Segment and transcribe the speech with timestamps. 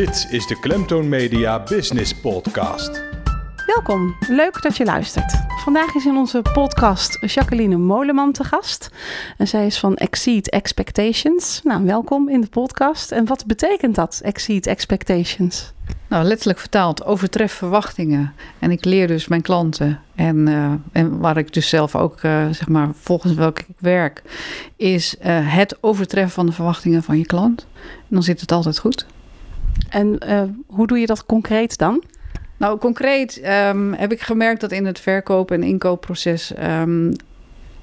[0.00, 3.02] Dit is de Klemtoon Media Business Podcast.
[3.66, 5.32] Welkom, leuk dat je luistert.
[5.64, 8.90] Vandaag is in onze podcast Jacqueline Moleman te gast.
[9.36, 11.60] En zij is van Exceed Expectations.
[11.64, 13.12] Nou, welkom in de podcast.
[13.12, 15.72] En wat betekent dat, Exceed Expectations?
[16.08, 18.34] Nou, letterlijk vertaald, overtref verwachtingen.
[18.58, 20.00] En ik leer dus mijn klanten.
[20.14, 24.22] En, uh, en waar ik dus zelf ook, uh, zeg maar, volgens welke ik werk,
[24.76, 27.66] is uh, het overtreffen van de verwachtingen van je klant.
[27.82, 29.06] En dan zit het altijd goed.
[29.88, 30.18] En
[30.66, 32.02] hoe doe je dat concreet dan?
[32.56, 37.12] Nou, concreet um, heb ik gemerkt dat in het verkoop- en inkoopproces um,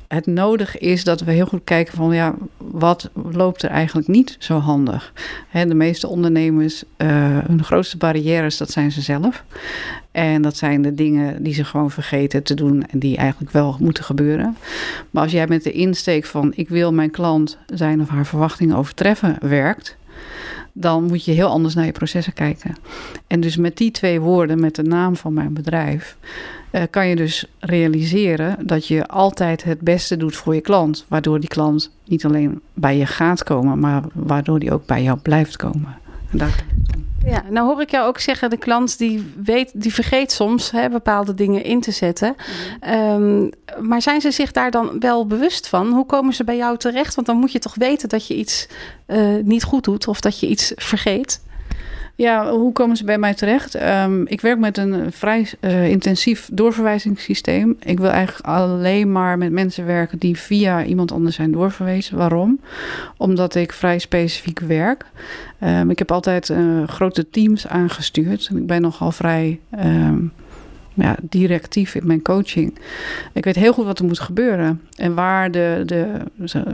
[0.07, 4.35] het nodig is dat we heel goed kijken van ja, wat loopt er eigenlijk niet
[4.39, 5.13] zo handig.
[5.51, 7.07] De meeste ondernemers, uh,
[7.47, 9.43] hun grootste barrières, dat zijn ze zelf.
[10.11, 13.75] En dat zijn de dingen die ze gewoon vergeten te doen en die eigenlijk wel
[13.79, 14.57] moeten gebeuren.
[15.11, 18.75] Maar als jij met de insteek van ik wil mijn klant zijn of haar verwachtingen
[18.75, 19.97] overtreffen werkt,
[20.79, 22.75] dan moet je heel anders naar je processen kijken.
[23.27, 26.17] En dus met die twee woorden, met de naam van mijn bedrijf,
[26.71, 31.05] uh, kan je dus realiseren dat je altijd het beste doet voor je klant.
[31.07, 35.19] Waardoor die klant niet alleen bij je gaat komen, maar waardoor die ook bij jou
[35.19, 35.97] blijft komen.
[36.31, 36.65] En daar
[37.29, 40.89] ja, nou hoor ik jou ook zeggen, de klant die weet, die vergeet soms hè,
[40.89, 42.35] bepaalde dingen in te zetten.
[42.37, 43.23] Mm -hmm.
[43.23, 43.49] um,
[43.87, 45.91] maar zijn ze zich daar dan wel bewust van?
[45.91, 47.15] Hoe komen ze bij jou terecht?
[47.15, 48.67] Want dan moet je toch weten dat je iets
[49.07, 51.41] uh, niet goed doet of dat je iets vergeet.
[52.17, 53.81] Ja, hoe komen ze bij mij terecht?
[53.81, 57.77] Um, ik werk met een vrij uh, intensief doorverwijzingssysteem.
[57.79, 62.17] Ik wil eigenlijk alleen maar met mensen werken die via iemand anders zijn doorverwezen.
[62.17, 62.59] Waarom?
[63.17, 65.05] Omdat ik vrij specifiek werk.
[65.63, 68.49] Um, ik heb altijd uh, grote teams aangestuurd.
[68.55, 69.59] Ik ben nogal vrij.
[69.85, 70.31] Um,
[70.97, 72.77] ja, directief in mijn coaching.
[73.33, 74.81] Ik weet heel goed wat er moet gebeuren.
[74.95, 76.21] En waar de, de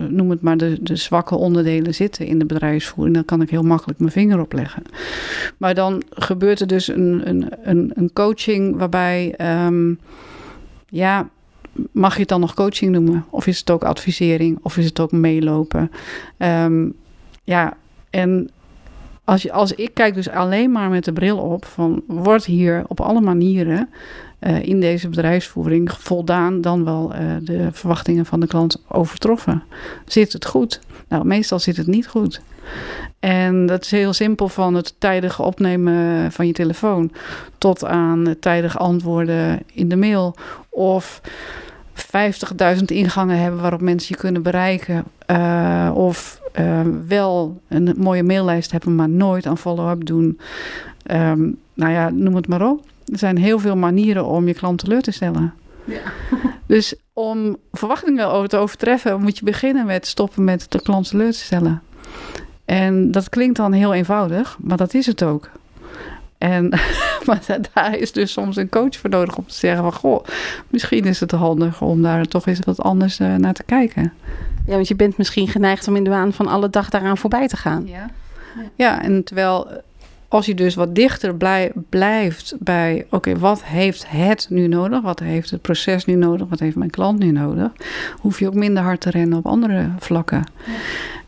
[0.09, 3.15] noem het maar, de, de zwakke onderdelen zitten in de bedrijfsvoering.
[3.15, 4.83] Dan kan ik heel makkelijk mijn vinger op leggen.
[5.57, 9.35] Maar dan gebeurt er dus een, een, een, een coaching waarbij,
[9.65, 9.99] um,
[10.89, 11.29] ja,
[11.91, 13.25] mag je het dan nog coaching noemen?
[13.29, 14.59] Of is het ook advisering?
[14.61, 15.91] Of is het ook meelopen?
[16.37, 16.93] Um,
[17.43, 17.77] ja,
[18.09, 18.49] en
[19.23, 22.83] als, je, als ik kijk dus alleen maar met de bril op van wordt hier
[22.87, 23.89] op alle manieren
[24.39, 29.63] uh, in deze bedrijfsvoering voldaan dan wel uh, de verwachtingen van de klant overtroffen.
[30.05, 30.79] Zit het goed?
[31.07, 32.41] Nou, meestal zit het niet goed.
[33.19, 37.11] En dat is heel simpel van het tijdig opnemen van je telefoon
[37.57, 40.35] tot aan het tijdig antwoorden in de mail
[40.69, 41.21] of
[41.95, 45.03] 50.000 ingangen hebben waarop mensen je kunnen bereiken.
[45.27, 50.39] Uh, of uh, wel een mooie maillijst hebben, maar nooit aan follow-up doen.
[51.11, 52.85] Um, nou ja, noem het maar op.
[53.11, 55.53] Er zijn heel veel manieren om je klant teleur te stellen.
[55.83, 56.01] Ja.
[56.67, 61.31] dus om verwachtingen over te overtreffen, moet je beginnen met stoppen met de klant teleur
[61.31, 61.81] te stellen.
[62.65, 65.49] En dat klinkt dan heel eenvoudig, maar dat is het ook.
[66.43, 66.69] En
[67.25, 67.41] maar
[67.73, 69.93] daar is dus soms een coach voor nodig om te zeggen van...
[69.93, 70.25] goh,
[70.67, 74.13] misschien is het handig om daar toch eens wat anders uh, naar te kijken.
[74.65, 77.47] Ja, want je bent misschien geneigd om in de waan van alle dag daaraan voorbij
[77.47, 77.87] te gaan.
[77.87, 78.09] Ja,
[78.75, 79.67] ja en terwijl
[80.27, 83.03] als je dus wat dichter blij, blijft bij...
[83.05, 85.01] oké, okay, wat heeft het nu nodig?
[85.01, 86.47] Wat heeft het proces nu nodig?
[86.49, 87.71] Wat heeft mijn klant nu nodig?
[88.17, 90.43] Hoef je ook minder hard te rennen op andere vlakken.
[90.65, 90.73] Ja.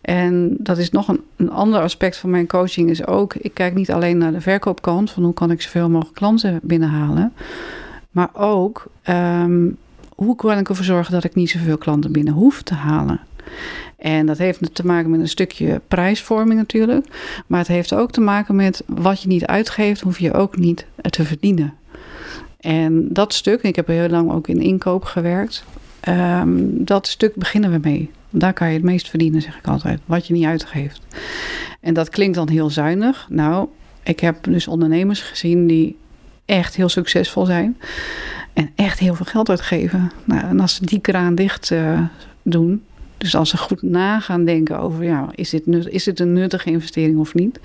[0.06, 3.36] En dat is nog een, een ander aspect van mijn coaching is ook...
[3.36, 5.12] ik kijk niet alleen naar de verkoopkant...
[5.12, 7.34] van hoe kan ik zoveel mogelijk klanten binnenhalen...
[8.12, 9.78] maar ook um,
[10.16, 13.20] hoe kan ik ervoor zorgen dat ik niet zoveel klanten binnen hoef te halen...
[13.98, 17.08] En dat heeft te maken met een stukje prijsvorming natuurlijk.
[17.48, 20.86] Maar het heeft ook te maken met wat je niet uitgeeft, hoef je ook niet
[21.10, 21.74] te verdienen.
[22.60, 25.64] En dat stuk, ik heb heel lang ook in inkoop gewerkt.
[26.10, 28.12] Um, dat stuk beginnen we mee.
[28.38, 30.00] Daar kan je het meest verdienen, zeg ik altijd.
[30.06, 31.02] Wat je niet uitgeeft.
[31.80, 33.28] En dat klinkt dan heel zuinig.
[33.30, 33.68] Nou,
[34.04, 35.98] ik heb dus ondernemers gezien die
[36.46, 37.78] echt heel succesvol zijn.
[38.54, 40.12] En echt heel veel geld uitgeven.
[40.24, 42.02] Nou, en als ze die kraan dicht uh,
[42.42, 42.84] doen.
[43.18, 46.70] Dus als ze goed na gaan denken over, ja, is dit, is dit een nuttige
[46.70, 47.60] investering of niet?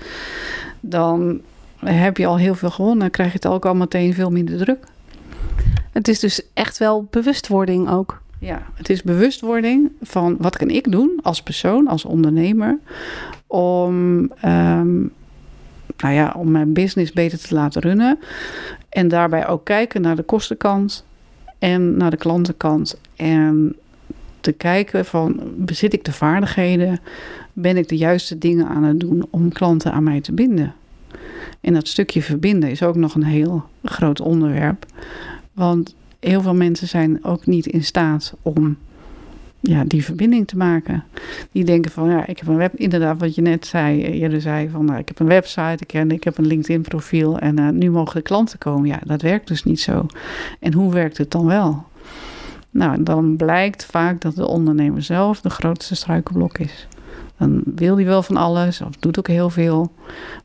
[0.79, 1.41] Dan
[1.79, 2.99] heb je al heel veel gewonnen.
[2.99, 4.85] Dan krijg je het ook al meteen veel minder druk.
[5.91, 8.20] Het is dus echt wel bewustwording ook.
[8.41, 12.79] Ja, het is bewustwording van wat kan ik doen als persoon, als ondernemer,
[13.47, 13.95] om,
[14.45, 15.11] um,
[15.97, 18.19] nou ja, om mijn business beter te laten runnen.
[18.89, 21.05] En daarbij ook kijken naar de kostenkant
[21.59, 22.99] en naar de klantenkant.
[23.15, 23.75] En
[24.39, 26.99] te kijken van, bezit ik de vaardigheden?
[27.53, 30.73] Ben ik de juiste dingen aan het doen om klanten aan mij te binden?
[31.59, 34.85] En dat stukje verbinden is ook nog een heel groot onderwerp.
[35.53, 38.77] Want heel veel mensen zijn ook niet in staat om
[39.59, 41.03] ja, die verbinding te maken.
[41.51, 44.69] Die denken van, ja, ik heb een web, inderdaad wat je net zei, eerder zei,
[44.69, 47.91] van nou, ik heb een website, ik, ik heb een LinkedIn profiel en uh, nu
[47.91, 48.87] mogen de klanten komen.
[48.87, 50.05] Ja, dat werkt dus niet zo.
[50.59, 51.83] En hoe werkt het dan wel?
[52.69, 56.87] Nou, dan blijkt vaak dat de ondernemer zelf de grootste struikelblok is.
[57.37, 59.91] Dan wil hij wel van alles, of doet ook heel veel,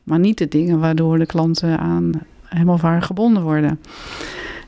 [0.03, 2.11] maar niet de dingen waardoor de klanten aan
[2.43, 3.79] hem of haar gebonden worden.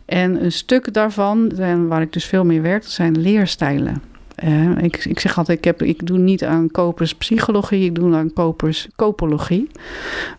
[0.10, 1.52] En een stuk daarvan,
[1.88, 4.02] waar ik dus veel mee werk, zijn leerstijlen.
[4.44, 8.34] Uh, ik, ik zeg altijd, ik, heb, ik doe niet aan koperspsychologie, ik doe aan
[8.34, 9.70] koperskopologie.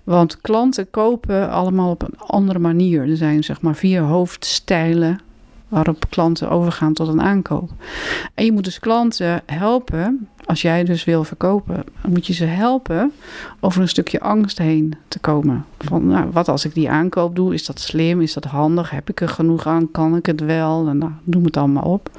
[0.05, 3.11] Want klanten kopen allemaal op een andere manier.
[3.11, 5.21] Er zijn zeg maar vier hoofdstijlen
[5.71, 7.71] waarop klanten overgaan tot een aankoop.
[8.35, 12.45] En je moet dus klanten helpen, als jij dus wil verkopen, dan moet je ze
[12.45, 13.13] helpen
[13.61, 15.65] over een stukje angst heen te komen.
[15.79, 17.55] Van, nou, wat als ik die aankoop doe?
[17.55, 18.21] Is dat slim?
[18.21, 18.91] Is dat handig?
[18.91, 19.91] Heb ik er genoeg aan?
[19.91, 20.89] Kan ik het wel?
[20.89, 22.11] En nou, noem het allemaal op.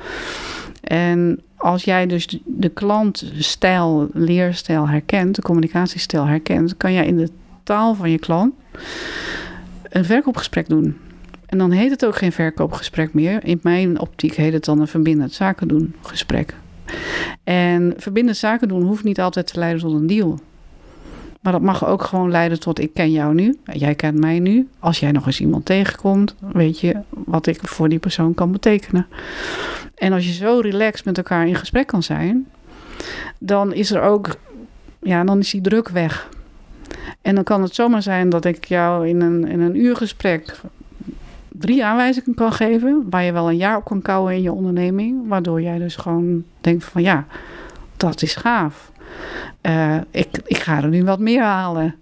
[0.81, 7.30] En als jij dus de klantstijl, leerstijl herkent, de communicatiestijl herkent, kan jij in de
[7.63, 8.53] taal van je klant
[9.89, 10.98] een verkoopgesprek doen.
[11.51, 13.45] En dan heet het ook geen verkoopgesprek meer.
[13.45, 16.56] In mijn optiek heet het dan een verbindend zaken doen gesprek.
[17.44, 20.39] En verbindend zaken doen hoeft niet altijd te leiden tot een deal.
[21.42, 24.68] Maar dat mag ook gewoon leiden tot ik ken jou nu, jij kent mij nu.
[24.80, 29.07] Als jij nog eens iemand tegenkomt, weet je wat ik voor die persoon kan betekenen.
[29.95, 32.48] En als je zo relaxed met elkaar in gesprek kan zijn,
[33.38, 34.36] dan is er ook,
[35.00, 36.30] ja, dan is die druk weg.
[37.21, 40.59] En dan kan het zomaar zijn dat ik jou in een, in een uurgesprek
[41.62, 45.28] drie aanwijzingen kan geven, waar je wel een jaar op kan kouwen in je onderneming,
[45.28, 47.25] waardoor jij dus gewoon denkt van ja,
[47.98, 48.92] dat is gaaf.
[49.62, 51.96] Uh, ik, ik ga er nu wat meer halen.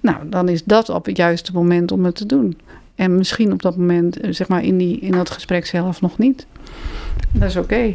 [0.00, 2.58] Nou, dan is dat op het juiste moment om het te doen.
[2.94, 6.18] En misschien op dat moment, eh, zeg maar in, die, in dat gesprek zelf nog
[6.18, 6.46] niet.
[7.32, 7.94] Dat is oké.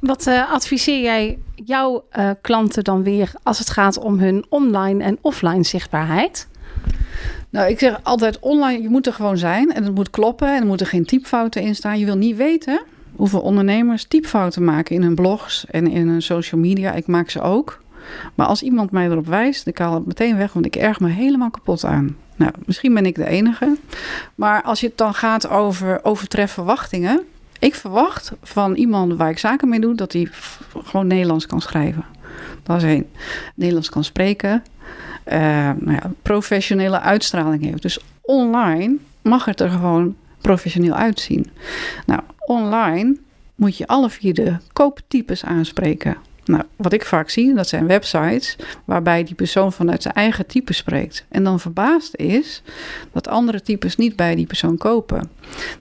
[0.00, 2.04] Wat uh, adviseer jij jouw
[2.40, 6.48] klanten dan weer als het gaat om hun online en offline zichtbaarheid?
[7.50, 10.60] Nou, ik zeg altijd online, je moet er gewoon zijn en het moet kloppen en
[10.60, 11.98] er moeten geen typfouten in staan.
[11.98, 12.82] Je wil niet weten
[13.16, 16.92] hoeveel ondernemers typfouten maken in hun blogs en in hun social media.
[16.92, 17.82] Ik maak ze ook.
[18.34, 21.08] Maar als iemand mij erop wijst, dan haal het meteen weg, want ik erg me
[21.08, 22.16] helemaal kapot aan.
[22.36, 23.76] Nou, misschien ben ik de enige.
[24.34, 27.20] Maar als je het dan gaat over overtref verwachtingen.
[27.58, 30.28] Ik verwacht van iemand waar ik zaken mee doe, dat hij
[30.84, 32.04] gewoon Nederlands kan schrijven.
[32.62, 33.02] Dat is.
[33.54, 34.62] Nederlands kan spreken.
[35.32, 35.38] Uh,
[35.78, 37.82] nou ja, professionele uitstraling heeft.
[37.82, 41.50] Dus online mag het er gewoon professioneel uitzien.
[42.06, 43.16] Nou, online
[43.54, 46.16] moet je alle vier de kooptypes aanspreken.
[46.44, 50.72] Nou, wat ik vaak zie, dat zijn websites waarbij die persoon vanuit zijn eigen type
[50.72, 51.24] spreekt.
[51.28, 52.62] En dan verbaasd is
[53.12, 55.30] dat andere types niet bij die persoon kopen.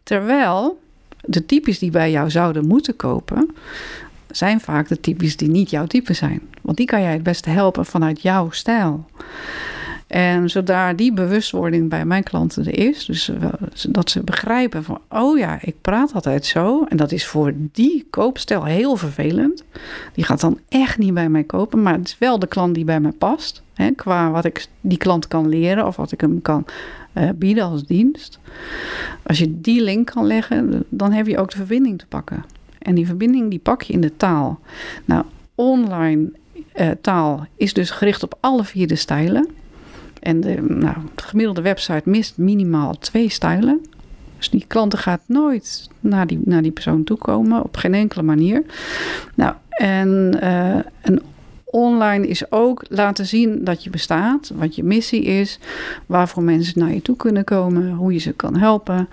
[0.03, 0.79] Terwijl
[1.21, 3.55] de types die bij jou zouden moeten kopen,
[4.31, 6.41] zijn vaak de types die niet jouw type zijn.
[6.61, 9.05] Want die kan jij het beste helpen vanuit jouw stijl.
[10.09, 13.31] En zodra die bewustwording bij mijn klanten er is, dus
[13.89, 16.83] dat ze begrijpen van, oh ja, ik praat altijd zo.
[16.83, 19.63] En dat is voor die koopstijl heel vervelend.
[20.13, 22.83] Die gaat dan echt niet bij mij kopen, maar het is wel de klant die
[22.83, 23.61] bij mij past.
[23.73, 26.65] Hè, qua wat ik die klant kan leren of wat ik hem kan
[27.13, 28.39] uh, bieden als dienst.
[29.23, 32.45] Als je die link kan leggen, dan heb je ook de verbinding te pakken.
[32.79, 34.59] En die verbinding die pak je in de taal.
[35.05, 35.23] Nou,
[35.55, 36.31] online
[36.75, 39.47] uh, taal is dus gericht op alle vier de stijlen.
[40.19, 43.85] En de, nou, de gemiddelde website mist minimaal twee stijlen.
[44.37, 48.63] Dus die klanten gaat nooit naar die, naar die persoon toekomen, op geen enkele manier.
[49.35, 51.21] Nou, en, uh, en
[51.65, 55.59] online is ook laten zien dat je bestaat, wat je missie is,
[56.05, 59.09] waarvoor mensen naar je toe kunnen komen, hoe je ze kan helpen.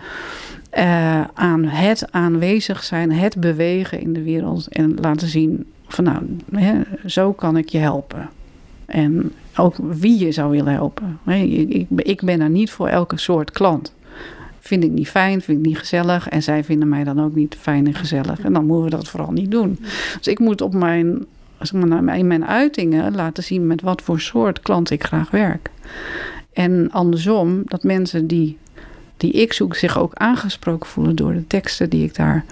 [0.76, 6.36] Uh, aan het aanwezig zijn, het bewegen in de wereld en laten zien van nou,
[6.54, 8.28] hè, zo kan ik je helpen.
[8.86, 11.18] En ook wie je zou willen helpen.
[11.26, 13.94] Ik, ik ben er niet voor elke soort klant.
[14.60, 16.28] Vind ik niet fijn, vind ik niet gezellig.
[16.28, 18.40] En zij vinden mij dan ook niet fijn en gezellig.
[18.40, 19.78] En dan moeten we dat vooral niet doen.
[20.16, 21.26] Dus ik moet op mijn,
[22.16, 25.70] in mijn uitingen laten zien met wat voor soort klant ik graag werk.
[26.52, 28.58] En andersom, dat mensen die,
[29.16, 32.44] die ik zoek zich ook aangesproken voelen door de teksten die ik daar.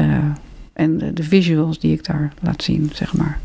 [0.00, 0.24] Uh,
[0.72, 3.38] en de, visuals die ik daar laat zien, zeg maar.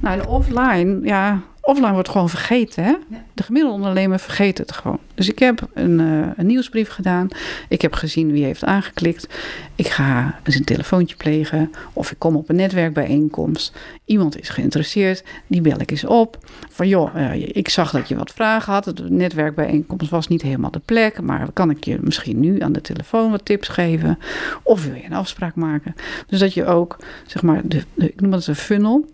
[0.00, 2.84] Nou, offline, ja, offline wordt gewoon vergeten.
[2.84, 2.94] Hè?
[3.38, 4.98] De gemiddelde ondernemer vergeet het gewoon.
[5.14, 7.28] Dus ik heb een, uh, een nieuwsbrief gedaan.
[7.68, 9.28] Ik heb gezien wie heeft aangeklikt.
[9.74, 11.70] Ik ga eens een telefoontje plegen.
[11.92, 13.76] Of ik kom op een netwerkbijeenkomst.
[14.04, 15.24] Iemand is geïnteresseerd.
[15.46, 16.38] Die bel ik eens op.
[16.70, 18.84] Van joh, uh, ik zag dat je wat vragen had.
[18.84, 21.20] Het netwerkbijeenkomst was niet helemaal de plek.
[21.20, 24.18] Maar kan ik je misschien nu aan de telefoon wat tips geven?
[24.62, 25.94] Of wil je een afspraak maken?
[26.26, 29.08] Dus dat je ook, zeg maar, de ik noem het een funnel.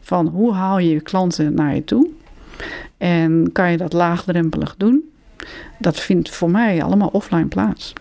[0.00, 2.10] Van hoe haal je je klanten naar je toe?
[3.04, 5.10] En kan je dat laagdrempelig doen?
[5.78, 7.92] Dat vindt voor mij allemaal offline plaats.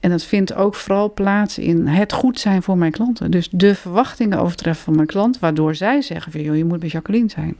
[0.00, 3.30] En dat vindt ook vooral plaats in het goed zijn voor mijn klanten.
[3.30, 6.88] Dus de verwachtingen overtreffen van mijn klant, waardoor zij zeggen: van, joh, je moet bij
[6.88, 7.56] Jacqueline zijn.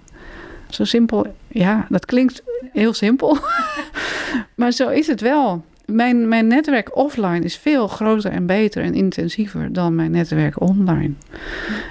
[0.68, 2.42] Zo simpel, ja, dat klinkt
[2.72, 3.38] heel simpel.
[4.54, 8.94] maar zo is het wel mijn, mijn netwerk offline is veel groter en beter en
[8.94, 11.12] intensiever dan mijn netwerk online.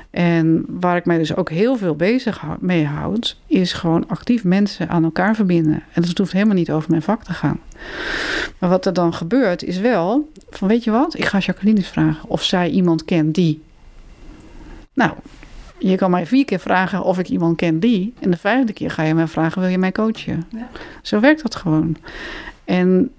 [0.09, 4.89] En waar ik mij dus ook heel veel bezig mee houd, is gewoon actief mensen
[4.89, 5.83] aan elkaar verbinden.
[5.93, 7.59] En dat hoeft helemaal niet over mijn vak te gaan.
[8.59, 11.87] Maar wat er dan gebeurt, is wel van weet je wat, ik ga Jacqueline eens
[11.87, 13.61] vragen of zij iemand kent die.
[14.93, 15.11] Nou,
[15.77, 18.13] je kan mij vier keer vragen of ik iemand ken die.
[18.19, 20.43] En de vijfde keer ga je mij vragen: wil je mij coachen?
[20.49, 20.69] Ja.
[21.01, 21.97] Zo werkt dat gewoon.
[22.65, 23.11] En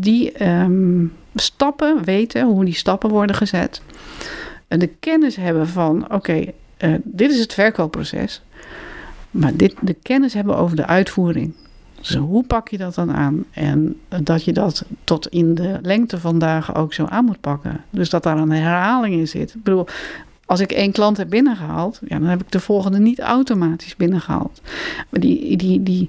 [0.00, 3.82] die um, stappen weten, hoe die stappen worden gezet.
[4.68, 8.42] En de kennis hebben van, oké, okay, uh, dit is het verkoopproces.
[9.30, 11.54] Maar dit, de kennis hebben over de uitvoering.
[12.00, 13.44] Dus hoe pak je dat dan aan?
[13.50, 17.84] En dat je dat tot in de lengte van dagen ook zo aan moet pakken.
[17.90, 19.54] Dus dat daar een herhaling in zit.
[19.54, 19.86] Ik bedoel,
[20.44, 24.60] als ik één klant heb binnengehaald, ja, dan heb ik de volgende niet automatisch binnengehaald.
[25.08, 26.08] Maar die, die, die,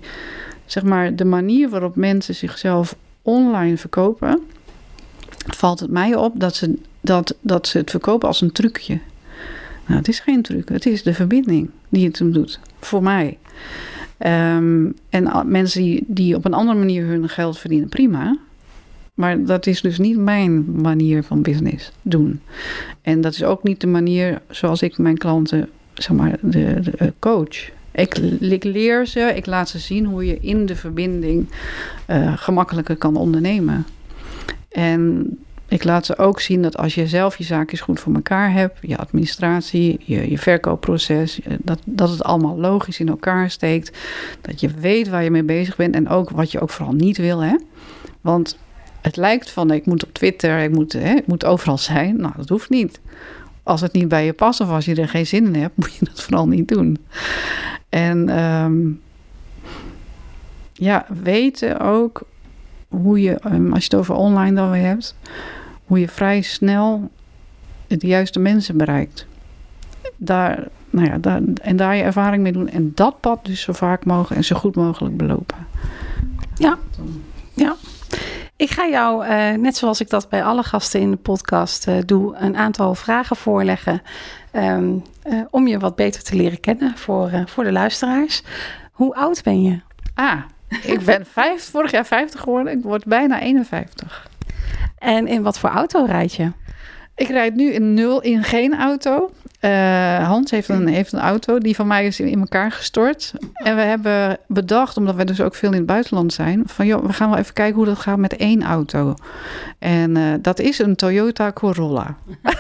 [0.66, 4.40] zeg maar, de manier waarop mensen zichzelf online verkopen,
[5.48, 9.00] valt het mij op dat ze, dat, dat ze het verkopen als een trucje.
[9.86, 13.38] Nou, het is geen truc, het is de verbinding die het hem doet, voor mij.
[14.56, 18.38] Um, en mensen die, die op een andere manier hun geld verdienen, prima.
[19.14, 22.42] Maar dat is dus niet mijn manier van business doen.
[23.02, 26.92] En dat is ook niet de manier zoals ik mijn klanten, zeg maar, de, de
[26.98, 27.70] eh, coach.
[27.92, 31.50] Ik, ik, leer ze, ik laat ze zien hoe je in de verbinding
[32.08, 33.86] uh, gemakkelijker kan ondernemen.
[34.70, 35.38] En
[35.70, 38.78] ik laat ze ook zien dat als je zelf je zaakjes goed voor elkaar hebt,
[38.82, 43.98] je administratie, je, je verkoopproces, eh, dat, dat het allemaal logisch in elkaar steekt.
[44.42, 47.18] Dat je weet waar je mee bezig bent en ook wat je ook vooral niet
[47.18, 47.40] wil.
[47.40, 47.56] Hè?
[48.22, 48.58] Want
[49.02, 52.22] het lijkt van ik moet op Twitter, ik moet, hè, ik moet overal zijn.
[52.22, 53.00] Nou, dat hoeft niet.
[53.64, 55.96] Als het niet bij je past of als je er geen zin in hebt, moet
[55.96, 56.98] je dat vooral niet doen.
[57.90, 59.02] En um,
[60.74, 62.22] ja, weten ook
[62.88, 65.16] hoe je, um, als je het over online dan weer hebt,
[65.86, 67.12] hoe je vrij snel
[67.88, 69.26] de juiste mensen bereikt.
[70.18, 72.70] Daar, nou ja, daar, en daar je ervaring mee doen.
[72.70, 75.58] En dat pad dus zo vaak mogelijk en zo goed mogelijk belopen.
[76.56, 76.78] Ja,
[77.54, 77.76] ja.
[78.60, 81.98] Ik ga jou, uh, net zoals ik dat bij alle gasten in de podcast uh,
[82.06, 84.02] doe, een aantal vragen voorleggen.
[84.54, 88.44] Um, uh, om je wat beter te leren kennen voor, voor de luisteraars.
[88.92, 89.80] Hoe oud ben je?
[90.14, 90.42] Ah,
[90.84, 92.78] ik ben vijf, vorig jaar 50 geworden.
[92.78, 94.30] Ik word bijna 51.
[94.98, 96.52] En in wat voor auto rijd je?
[97.16, 99.32] Ik rijd nu in nul in geen auto.
[99.62, 103.34] Uh, Hans heeft een, heeft een auto, die van mij is in, elkaar gestort.
[103.54, 107.06] En we hebben bedacht, omdat we dus ook veel in het buitenland zijn, van joh,
[107.06, 109.14] we gaan wel even kijken hoe dat gaat met één auto.
[109.80, 112.16] En uh, dat is een Toyota Corolla.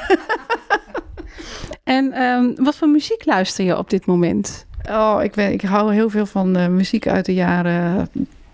[1.83, 4.65] en um, wat voor muziek luister je op dit moment?
[4.89, 8.09] Oh, ik, ben, ik hou heel veel van uh, muziek uit de jaren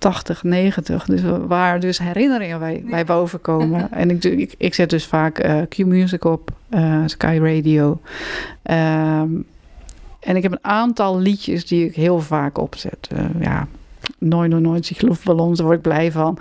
[0.05, 1.05] 80, 90.
[1.05, 3.91] Dus waar dus herinneringen bij, bij boven komen.
[3.91, 8.01] en ik, ik, ik zet dus vaak uh, Q-Music op, uh, Sky Radio.
[8.63, 9.45] Um,
[10.19, 13.09] en ik heb een aantal liedjes die ik heel vaak opzet.
[13.13, 13.67] Uh, ja,
[14.17, 14.89] Nooit, nooit, nooit.
[14.89, 16.38] Ik geloof ballons, daar word ik blij van.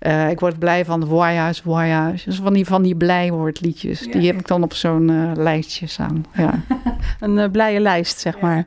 [0.00, 2.24] Uh, ik word blij van Voyage, Voyage.
[2.24, 4.00] Dus van die, van die blijwoordliedjes.
[4.00, 4.12] Ja.
[4.12, 6.24] Die heb ik dan op zo'n uh, lijstje staan.
[6.34, 6.60] Ja.
[7.20, 8.40] een uh, blije lijst, zeg ja.
[8.40, 8.66] maar.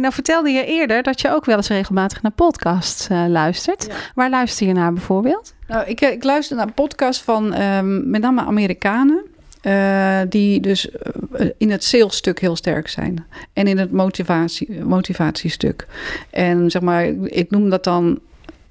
[0.00, 3.86] nou vertelde je eerder dat je ook wel eens regelmatig naar podcasts luistert.
[3.88, 3.94] Ja.
[4.14, 5.54] Waar luister je naar bijvoorbeeld?
[5.66, 9.24] Nou, ik, ik luister naar podcasts van um, met name Amerikanen.
[9.66, 13.26] Uh, die dus uh, in het salesstuk heel sterk zijn.
[13.52, 15.86] En in het motivatie, motivatiestuk.
[16.30, 18.18] En zeg maar, ik noem dat dan.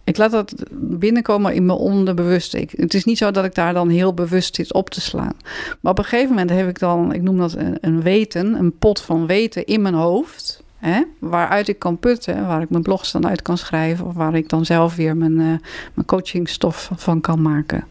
[0.03, 2.67] Ik laat dat binnenkomen in mijn onderbewuste.
[2.75, 5.33] Het is niet zo dat ik daar dan heel bewust zit op te slaan.
[5.79, 9.01] Maar op een gegeven moment heb ik dan, ik noem dat een, weten, een pot
[9.01, 10.63] van weten in mijn hoofd.
[10.77, 14.05] Hè, waaruit ik kan putten, waar ik mijn blogs dan uit kan schrijven.
[14.05, 15.57] Of waar ik dan zelf weer mijn, uh,
[15.93, 17.83] mijn coachingstof van kan maken.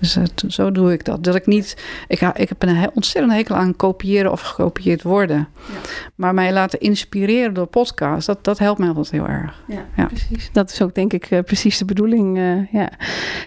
[0.00, 1.24] Dus uh, zo doe ik dat.
[1.24, 1.76] Dat ik niet.
[2.08, 5.36] Ik, ik heb een he ontzettend hekel aan kopiëren of gekopieerd worden.
[5.36, 5.78] Ja.
[6.14, 9.62] Maar mij laten inspireren door podcast, dat, dat helpt mij altijd heel erg.
[9.66, 10.06] Ja, ja.
[10.06, 10.50] precies.
[10.52, 12.38] Dat is ook denk ik uh, precies de bedoeling.
[12.38, 12.90] Uh, ja.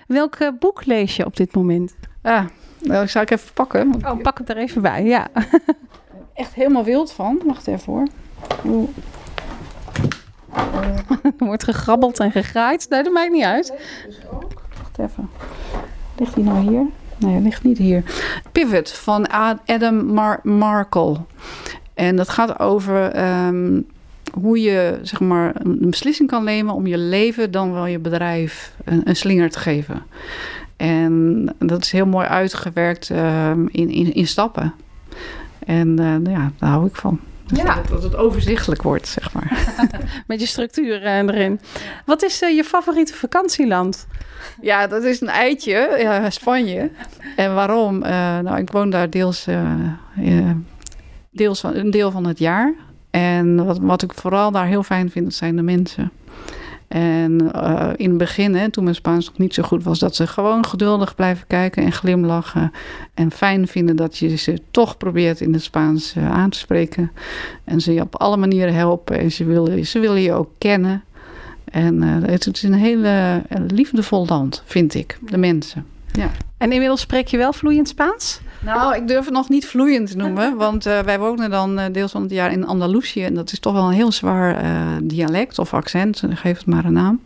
[0.07, 1.95] Welk boek lees je op dit moment?
[2.21, 2.45] Ah,
[2.81, 3.95] nou, zou ik even pakken.
[4.05, 5.27] Oh, pak het er even bij, ja.
[6.33, 7.41] Echt helemaal wild van.
[7.45, 8.07] Wacht even hoor.
[8.65, 8.89] Oeh.
[11.23, 12.85] er wordt gegrabbeld en gegraaid.
[12.89, 13.73] Nee, dat maakt niet uit.
[14.77, 15.29] Wacht even.
[16.23, 16.85] Ligt hij nou hier?
[17.17, 18.03] Nee, ligt niet hier.
[18.51, 19.27] Pivot van
[19.65, 21.17] Adam Mar Markle.
[21.93, 23.85] En dat gaat over um,
[24.33, 28.75] hoe je zeg maar, een beslissing kan nemen om je leven dan wel je bedrijf
[28.83, 30.03] een, een slinger te geven.
[30.77, 34.73] En dat is heel mooi uitgewerkt um, in, in, in stappen.
[35.65, 37.19] En uh, ja, daar hou ik van.
[37.47, 37.75] Ja.
[37.75, 39.75] dat, dat, het overzichtelijk wordt, zeg maar.
[40.27, 41.59] Met je structuur uh, erin.
[42.05, 44.07] Wat is uh, je favoriete vakantieland?
[44.61, 46.91] Ja, dat is een eitje, ja, Spanje.
[47.35, 47.95] En waarom?
[47.95, 48.09] Uh,
[48.39, 49.47] nou, ik woon daar deels,
[51.31, 52.73] deels van, een deel van het jaar.
[53.11, 56.11] En wat, wat ik vooral daar heel fijn vind, dat zijn de mensen.
[56.93, 60.15] En uh, in het begin, hè, toen mijn Spaans nog niet zo goed was, dat
[60.15, 62.71] ze gewoon geduldig blijven kijken en glimlachen.
[63.13, 67.11] En fijn vinden dat je ze toch probeert in het Spaans uh, aan te spreken.
[67.63, 69.19] En ze je op alle manieren helpen.
[69.19, 71.03] En ze willen, ze willen je ook kennen.
[71.65, 75.85] En uh, het, het, is een hele liefdevol land, vind ik, de mensen.
[76.11, 76.31] Ja.
[76.63, 78.39] En inmiddels spreek je wel vloeiend Spaans?
[78.61, 81.85] Nou, ik durf het nog niet vloeiend te noemen, want uh, wij wonen dan uh,
[81.91, 84.97] deels van het jaar in Andalusië en dat is toch wel een heel zwaar uh,
[85.03, 87.21] dialect of accent, geef het maar een naam.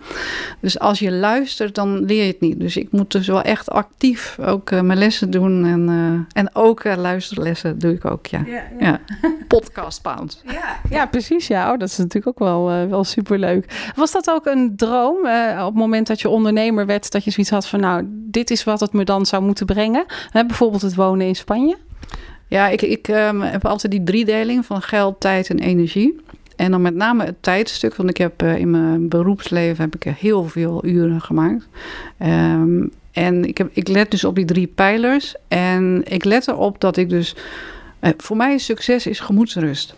[0.59, 2.59] Dus als je luistert, dan leer je het niet.
[2.59, 7.79] Dus ik moet dus wel echt actief ook mijn lessen doen en, en ook luisterlessen
[7.79, 8.43] doe ik ook, ja.
[8.45, 8.85] ja, ja.
[8.85, 8.99] ja.
[9.47, 10.41] Podcast Spaans.
[10.45, 11.47] Ja, ja, precies.
[11.47, 13.91] Ja, oh, dat is natuurlijk ook wel, wel superleuk.
[13.95, 15.17] Was dat ook een droom
[15.59, 18.63] op het moment dat je ondernemer werd, dat je zoiets had van nou, dit is
[18.63, 20.05] wat het me dan zou moeten brengen?
[20.31, 21.77] bijvoorbeeld het wonen in Spanje?
[22.47, 26.19] Ja, ik, ik um, heb altijd die driedeling van geld, tijd en energie.
[26.55, 30.13] En dan met name het tijdstuk, want ik heb uh, in mijn beroepsleven heb ik
[30.17, 31.67] heel veel uren gemaakt.
[32.19, 35.35] Um, en ik, heb, ik let dus op die drie pijlers.
[35.47, 37.35] En ik let erop dat ik dus.
[38.01, 39.95] Uh, voor mij succes is gemoedsrust.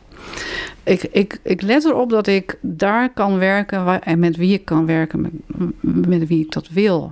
[0.84, 4.86] Ik, ik, ik let erop dat ik daar kan werken en met wie ik kan
[4.86, 5.32] werken, met,
[6.08, 7.12] met wie ik dat wil.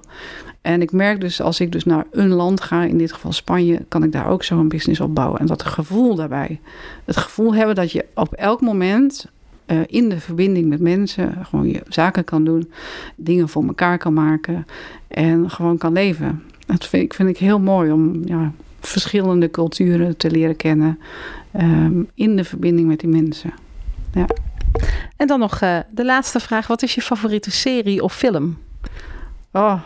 [0.61, 3.85] En ik merk dus als ik dus naar een land ga, in dit geval Spanje,
[3.87, 5.39] kan ik daar ook zo'n business opbouwen.
[5.39, 6.59] En dat gevoel daarbij.
[7.05, 9.27] Het gevoel hebben dat je op elk moment
[9.67, 12.71] uh, in de verbinding met mensen gewoon je zaken kan doen,
[13.15, 14.65] dingen voor elkaar kan maken
[15.07, 16.43] en gewoon kan leven.
[16.65, 18.51] Dat vind ik, vind ik heel mooi om ja,
[18.87, 20.99] verschillende culturen te leren kennen
[21.55, 23.53] um, in de verbinding met die mensen.
[24.13, 24.25] Ja.
[25.15, 28.57] En dan nog uh, de laatste vraag: wat is je favoriete serie of film?
[29.51, 29.81] Oh,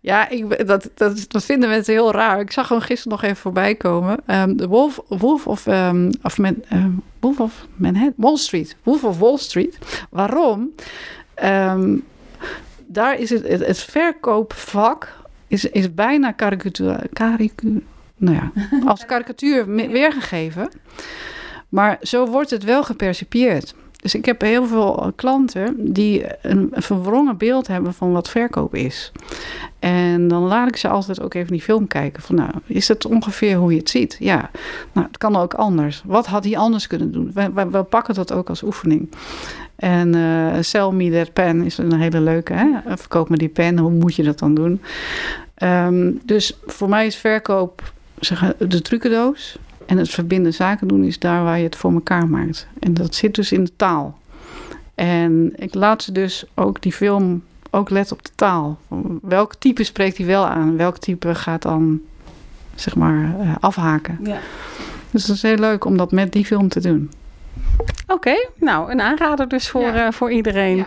[0.00, 2.40] ja, ik, dat, dat, dat vinden mensen heel raar.
[2.40, 4.18] Ik zag hem gisteren nog even voorbij komen.
[4.26, 6.64] Um, de Wolf, Wolf of, um, of, Man,
[7.20, 8.76] Wolf of Manhattan, Wall Street.
[8.82, 9.78] Wolf of Wall Street.
[10.10, 10.70] Waarom?
[12.86, 15.16] daar is het, het, het, verkoopvak
[15.46, 17.82] is, is bijna karikatuur, karikatuur,
[18.20, 18.52] nou ja,
[18.90, 20.70] als karikatuur weergegeven.
[21.68, 23.74] Maar zo wordt het wel gepercipieerd.
[24.00, 28.74] Dus ik heb heel veel klanten die een, een verwrongen beeld hebben van wat verkoop
[28.74, 29.12] is.
[29.78, 32.22] En dan laat ik ze altijd ook even die film kijken.
[32.22, 34.16] Van nou, is het ongeveer hoe je het ziet?
[34.18, 34.50] Ja,
[34.92, 36.02] nou, het kan ook anders.
[36.06, 37.30] Wat had hij anders kunnen doen?
[37.34, 39.10] We, we, we pakken dat ook als oefening.
[39.76, 42.52] En uh, Sell Me That Pen is een hele leuke.
[42.52, 42.96] Hè?
[42.96, 44.80] Verkoop me die pen, hoe moet je dat dan doen?
[45.62, 47.92] Um, dus voor mij is verkoop
[48.58, 49.58] de trucendoos.
[49.86, 52.66] En het verbinden zaken doen is daar waar je het voor elkaar maakt.
[52.78, 54.18] En dat zit dus in de taal.
[54.94, 58.78] En ik laat ze dus ook die film ook letten op de taal.
[59.22, 60.76] Welk type spreekt hij wel aan?
[60.76, 62.00] Welk type gaat dan,
[62.74, 64.18] zeg maar, uh, afhaken?
[64.22, 64.38] Ja.
[65.10, 67.10] Dus het is heel leuk om dat met die film te doen.
[68.12, 70.06] Oké, nou, een aanrader dus voor, ja.
[70.06, 70.76] uh, voor iedereen.
[70.76, 70.86] Ja,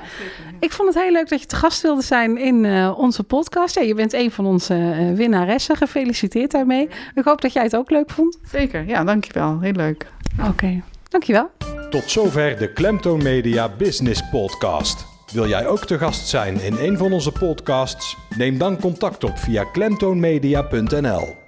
[0.59, 3.75] ik vond het heel leuk dat je te gast wilde zijn in uh, onze podcast.
[3.75, 5.77] Ja, je bent een van onze uh, winnaressen.
[5.77, 6.89] Gefeliciteerd daarmee.
[7.15, 8.37] Ik hoop dat jij het ook leuk vond.
[8.51, 9.59] Zeker, ja, dankjewel.
[9.59, 10.05] Heel leuk.
[10.39, 10.83] Oké, okay.
[11.09, 11.51] dankjewel.
[11.89, 15.05] Tot zover de Klemtoon Media Business Podcast.
[15.31, 18.17] Wil jij ook te gast zijn in een van onze podcasts?
[18.37, 21.42] Neem dan contact op via klemtoonmedia.nl.